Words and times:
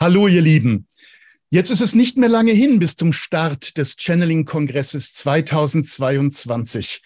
Hallo, 0.00 0.28
ihr 0.28 0.42
Lieben. 0.42 0.86
Jetzt 1.50 1.70
ist 1.70 1.80
es 1.80 1.94
nicht 1.94 2.16
mehr 2.16 2.28
lange 2.28 2.52
hin 2.52 2.78
bis 2.78 2.96
zum 2.96 3.12
Start 3.12 3.78
des 3.78 3.96
Channeling-Kongresses 3.96 5.14
2022. 5.14 7.02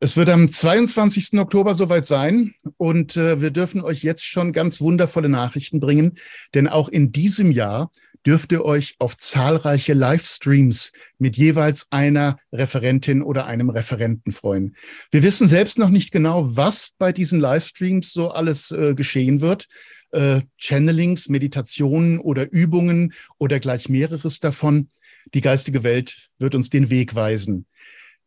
Es 0.00 0.16
wird 0.16 0.28
am 0.28 0.52
22. 0.52 1.38
Oktober 1.38 1.74
soweit 1.74 2.06
sein 2.06 2.54
und 2.76 3.16
äh, 3.16 3.40
wir 3.40 3.50
dürfen 3.50 3.80
euch 3.80 4.02
jetzt 4.02 4.24
schon 4.24 4.52
ganz 4.52 4.80
wundervolle 4.80 5.28
Nachrichten 5.28 5.80
bringen, 5.80 6.18
denn 6.54 6.68
auch 6.68 6.88
in 6.88 7.12
diesem 7.12 7.50
Jahr 7.50 7.90
dürft 8.26 8.52
ihr 8.52 8.64
euch 8.64 8.94
auf 8.98 9.16
zahlreiche 9.16 9.94
Livestreams 9.94 10.92
mit 11.18 11.36
jeweils 11.36 11.86
einer 11.90 12.38
Referentin 12.52 13.22
oder 13.22 13.46
einem 13.46 13.70
Referenten 13.70 14.32
freuen. 14.32 14.76
Wir 15.10 15.22
wissen 15.22 15.48
selbst 15.48 15.78
noch 15.78 15.88
nicht 15.88 16.12
genau, 16.12 16.56
was 16.56 16.90
bei 16.98 17.12
diesen 17.12 17.40
Livestreams 17.40 18.12
so 18.12 18.30
alles 18.30 18.70
äh, 18.70 18.94
geschehen 18.94 19.40
wird 19.40 19.66
äh, 20.12 20.42
Channelings, 20.58 21.28
Meditationen 21.28 22.18
oder 22.18 22.50
Übungen 22.50 23.12
oder 23.38 23.60
gleich 23.60 23.88
mehreres 23.88 24.40
davon. 24.40 24.90
Die 25.34 25.40
geistige 25.40 25.82
Welt 25.82 26.30
wird 26.38 26.54
uns 26.54 26.70
den 26.70 26.90
Weg 26.90 27.14
weisen. 27.14 27.66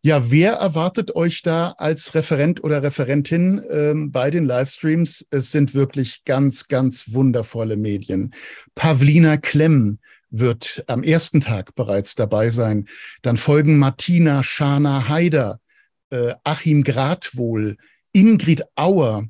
Ja, 0.03 0.31
wer 0.31 0.53
erwartet 0.53 1.15
euch 1.15 1.43
da 1.43 1.75
als 1.77 2.15
Referent 2.15 2.63
oder 2.63 2.81
Referentin 2.81 3.61
ähm, 3.69 4.11
bei 4.11 4.31
den 4.31 4.45
Livestreams? 4.45 5.27
Es 5.29 5.51
sind 5.51 5.75
wirklich 5.75 6.23
ganz, 6.25 6.67
ganz 6.67 7.13
wundervolle 7.13 7.77
Medien. 7.77 8.33
Pavlina 8.73 9.37
Klemm 9.37 9.99
wird 10.31 10.83
am 10.87 11.03
ersten 11.03 11.41
Tag 11.41 11.75
bereits 11.75 12.15
dabei 12.15 12.49
sein. 12.49 12.87
Dann 13.21 13.37
folgen 13.37 13.77
Martina 13.77 14.41
Schana 14.41 15.07
Haider, 15.07 15.59
äh, 16.09 16.33
Achim 16.43 16.83
Gradwohl, 16.83 17.77
Ingrid 18.11 18.63
Auer, 18.75 19.27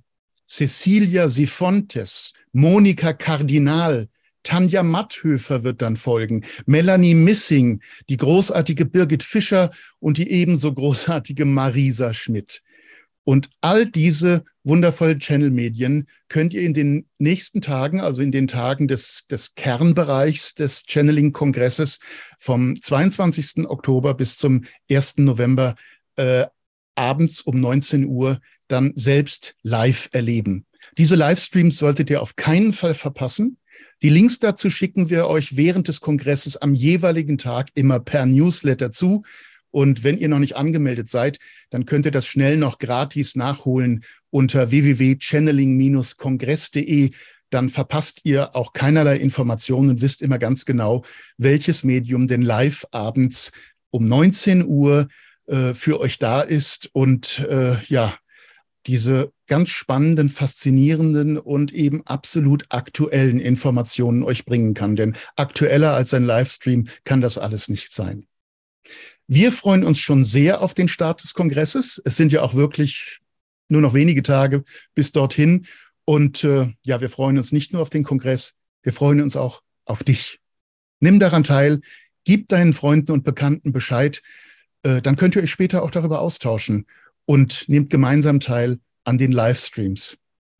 Cecilia 0.47 1.27
Sifontes, 1.27 2.31
Monika 2.53 3.13
Kardinal, 3.13 4.09
Tanja 4.43 4.83
Matthöfer 4.83 5.63
wird 5.63 5.81
dann 5.81 5.97
folgen, 5.97 6.43
Melanie 6.65 7.13
Missing, 7.13 7.81
die 8.09 8.17
großartige 8.17 8.85
Birgit 8.85 9.23
Fischer 9.23 9.69
und 9.99 10.17
die 10.17 10.31
ebenso 10.31 10.73
großartige 10.73 11.45
Marisa 11.45 12.13
Schmidt. 12.13 12.61
Und 13.23 13.49
all 13.61 13.85
diese 13.85 14.43
wundervollen 14.63 15.19
Channel-Medien 15.19 16.07
könnt 16.27 16.53
ihr 16.53 16.63
in 16.63 16.73
den 16.73 17.07
nächsten 17.19 17.61
Tagen, 17.61 18.01
also 18.01 18.21
in 18.23 18.31
den 18.31 18.47
Tagen 18.47 18.87
des, 18.87 19.25
des 19.29 19.53
Kernbereichs 19.53 20.55
des 20.55 20.83
Channeling-Kongresses 20.87 21.99
vom 22.39 22.75
22. 22.75 23.67
Oktober 23.69 24.15
bis 24.15 24.37
zum 24.37 24.63
1. 24.89 25.19
November 25.19 25.75
äh, 26.15 26.45
abends 26.95 27.41
um 27.41 27.57
19 27.57 28.05
Uhr 28.05 28.39
dann 28.67 28.93
selbst 28.95 29.55
live 29.61 30.09
erleben. 30.13 30.65
Diese 30.97 31.15
Livestreams 31.15 31.77
solltet 31.77 32.09
ihr 32.09 32.21
auf 32.21 32.35
keinen 32.35 32.73
Fall 32.73 32.93
verpassen. 32.93 33.57
Die 34.01 34.09
Links 34.09 34.39
dazu 34.39 34.69
schicken 34.69 35.09
wir 35.09 35.27
euch 35.27 35.55
während 35.55 35.87
des 35.87 36.01
Kongresses 36.01 36.57
am 36.57 36.73
jeweiligen 36.73 37.37
Tag 37.37 37.69
immer 37.75 37.99
per 37.99 38.25
Newsletter 38.25 38.91
zu. 38.91 39.23
Und 39.69 40.03
wenn 40.03 40.17
ihr 40.17 40.27
noch 40.27 40.39
nicht 40.39 40.57
angemeldet 40.57 41.07
seid, 41.07 41.39
dann 41.69 41.85
könnt 41.85 42.05
ihr 42.05 42.11
das 42.11 42.27
schnell 42.27 42.57
noch 42.57 42.77
gratis 42.77 43.35
nachholen 43.35 44.03
unter 44.29 44.71
www.channeling-kongress.de. 44.71 47.11
Dann 47.51 47.69
verpasst 47.69 48.21
ihr 48.23 48.55
auch 48.55 48.73
keinerlei 48.73 49.17
Informationen 49.17 49.91
und 49.91 50.01
wisst 50.01 50.21
immer 50.21 50.39
ganz 50.39 50.65
genau, 50.65 51.03
welches 51.37 51.83
Medium 51.83 52.27
denn 52.27 52.41
live 52.41 52.85
abends 52.91 53.51
um 53.91 54.05
19 54.05 54.65
Uhr 54.65 55.07
äh, 55.47 55.73
für 55.73 55.99
euch 55.99 56.17
da 56.17 56.41
ist. 56.41 56.89
Und 56.93 57.39
äh, 57.49 57.75
ja, 57.85 58.15
diese 58.87 59.31
ganz 59.47 59.69
spannenden, 59.69 60.29
faszinierenden 60.29 61.37
und 61.37 61.73
eben 61.73 62.05
absolut 62.05 62.65
aktuellen 62.69 63.39
Informationen 63.39 64.23
euch 64.23 64.45
bringen 64.45 64.73
kann. 64.73 64.95
Denn 64.95 65.15
aktueller 65.35 65.93
als 65.93 66.13
ein 66.13 66.25
Livestream 66.25 66.87
kann 67.03 67.21
das 67.21 67.37
alles 67.37 67.69
nicht 67.69 67.93
sein. 67.93 68.27
Wir 69.27 69.51
freuen 69.51 69.83
uns 69.83 69.99
schon 69.99 70.25
sehr 70.25 70.61
auf 70.61 70.73
den 70.73 70.87
Start 70.87 71.23
des 71.23 71.33
Kongresses. 71.33 72.01
Es 72.03 72.17
sind 72.17 72.31
ja 72.31 72.41
auch 72.41 72.55
wirklich 72.55 73.19
nur 73.69 73.81
noch 73.81 73.93
wenige 73.93 74.23
Tage 74.23 74.63
bis 74.93 75.11
dorthin. 75.11 75.67
Und 76.05 76.43
äh, 76.43 76.73
ja, 76.85 76.99
wir 76.99 77.09
freuen 77.09 77.37
uns 77.37 77.51
nicht 77.51 77.73
nur 77.73 77.81
auf 77.81 77.89
den 77.89 78.03
Kongress, 78.03 78.55
wir 78.83 78.91
freuen 78.91 79.21
uns 79.21 79.37
auch 79.37 79.61
auf 79.85 80.03
dich. 80.03 80.39
Nimm 80.99 81.19
daran 81.19 81.43
teil, 81.43 81.81
gib 82.23 82.47
deinen 82.47 82.73
Freunden 82.73 83.11
und 83.11 83.23
Bekannten 83.23 83.71
Bescheid. 83.71 84.21
Äh, 84.83 85.01
dann 85.01 85.15
könnt 85.15 85.35
ihr 85.35 85.43
euch 85.43 85.51
später 85.51 85.83
auch 85.83 85.91
darüber 85.91 86.19
austauschen 86.19 86.85
und 87.31 87.69
nehmt 87.69 87.89
gemeinsam 87.89 88.41
teil 88.41 88.81
an 89.05 89.17
den 89.17 89.31
Livestreams. 89.31 90.17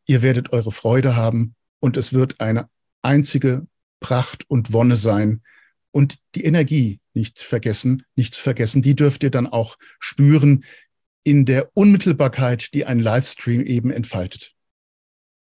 Ihr 0.08 0.22
werdet 0.22 0.54
eure 0.54 0.72
Freude 0.72 1.18
haben 1.18 1.54
und 1.82 1.98
es 1.98 2.14
wird 2.14 2.40
eine 2.40 2.70
einzige 3.02 3.68
Pracht 4.00 4.50
und 4.50 4.72
Wonne 4.72 4.96
sein. 4.96 5.42
Und 5.92 6.18
die 6.34 6.46
Energie 6.46 7.02
nicht 7.14 7.40
vergessen, 7.40 8.04
nichts 8.16 8.38
vergessen, 8.38 8.82
die 8.82 8.96
dürft 8.96 9.22
ihr 9.24 9.32
dann 9.32 9.48
auch 9.48 9.76
spüren 10.00 10.64
in 11.26 11.44
der 11.44 11.72
Unmittelbarkeit, 11.74 12.74
die 12.74 12.86
ein 12.86 13.02
Livestream 13.02 13.66
eben 13.66 13.92
entfaltet. 13.92 14.54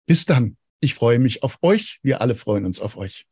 Bis 0.05 0.27
dann. 0.27 0.59
Ich 0.81 0.93
freue 0.93 1.19
mich 1.19 1.43
auf 1.43 1.57
euch. 1.63 1.99
Wir 2.03 2.21
alle 2.21 2.35
freuen 2.35 2.67
uns 2.67 2.79
auf 2.79 2.99
euch. 2.99 3.25